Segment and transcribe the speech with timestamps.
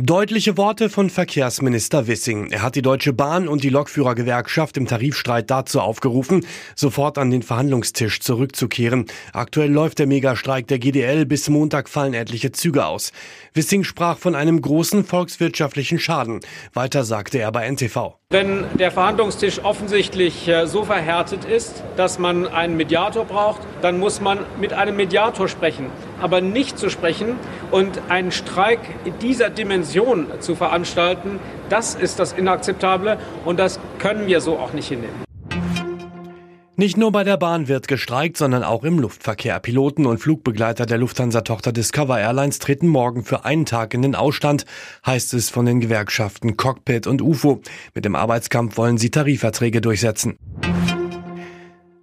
[0.00, 2.52] Deutliche Worte von Verkehrsminister Wissing.
[2.52, 6.46] Er hat die Deutsche Bahn und die Lokführergewerkschaft im Tarifstreit dazu aufgerufen,
[6.76, 9.06] sofort an den Verhandlungstisch zurückzukehren.
[9.32, 11.26] Aktuell läuft der Megastreik der GDL.
[11.26, 13.10] Bis Montag fallen etliche Züge aus.
[13.54, 16.42] Wissing sprach von einem großen volkswirtschaftlichen Schaden.
[16.74, 18.14] Weiter sagte er bei NTV.
[18.30, 24.20] Wenn der Verhandlungstisch offensichtlich äh, so verhärtet ist, dass man einen Mediator braucht, dann muss
[24.20, 25.86] man mit einem Mediator sprechen.
[26.20, 27.36] Aber nicht zu sprechen
[27.70, 28.80] und einen Streik
[29.20, 34.88] dieser Dimension zu veranstalten, das ist das Inakzeptable und das können wir so auch nicht
[34.88, 35.28] hinnehmen.
[36.80, 39.58] Nicht nur bei der Bahn wird gestreikt, sondern auch im Luftverkehr.
[39.58, 44.64] Piloten und Flugbegleiter der Lufthansa-Tochter Discover Airlines treten morgen für einen Tag in den Ausstand,
[45.04, 47.62] heißt es von den Gewerkschaften Cockpit und UFO.
[47.94, 50.36] Mit dem Arbeitskampf wollen sie Tarifverträge durchsetzen.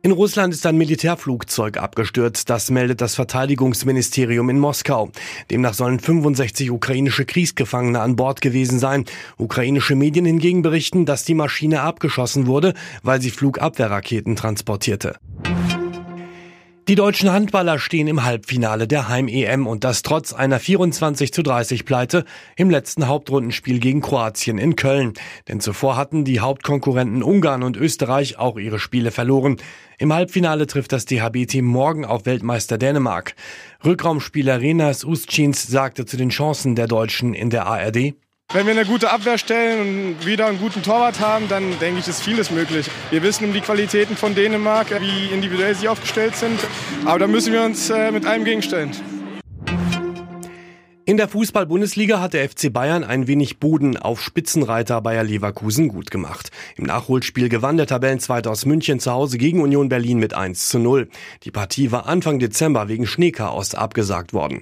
[0.06, 5.10] In Russland ist ein Militärflugzeug abgestürzt, das meldet das Verteidigungsministerium in Moskau.
[5.50, 9.06] Demnach sollen 65 ukrainische Kriegsgefangene an Bord gewesen sein.
[9.38, 15.16] Ukrainische Medien hingegen berichten, dass die Maschine abgeschossen wurde, weil sie Flugabwehrraketen transportierte.
[16.88, 21.84] Die deutschen Handballer stehen im Halbfinale der Heim-EM und das trotz einer 24 zu 30
[21.84, 22.26] Pleite
[22.58, 25.14] im letzten Hauptrundenspiel gegen Kroatien in Köln.
[25.48, 29.58] Denn zuvor hatten die Hauptkonkurrenten Ungarn und Österreich auch ihre Spiele verloren.
[29.98, 33.34] Im Halbfinale trifft das DHB-Team morgen auf Weltmeister Dänemark.
[33.84, 38.14] Rückraumspieler Renas Ustschins sagte zu den Chancen der Deutschen in der ARD.
[38.54, 42.08] Wenn wir eine gute Abwehr stellen und wieder einen guten Torwart haben, dann denke ich,
[42.08, 42.90] ist vieles möglich.
[43.10, 46.60] Wir wissen um die Qualitäten von Dänemark, wie individuell sie aufgestellt sind.
[47.04, 48.92] Aber da müssen wir uns äh, mit allem gegenstellen.
[51.08, 56.10] In der Fußball-Bundesliga hat der FC Bayern ein wenig Boden auf Spitzenreiter Bayer Leverkusen gut
[56.10, 56.50] gemacht.
[56.78, 60.80] Im Nachholspiel gewann der Tabellenzweiter aus München zu Hause gegen Union Berlin mit 1 zu
[60.80, 61.10] 0.
[61.44, 64.62] Die Partie war Anfang Dezember wegen Schneechaos abgesagt worden.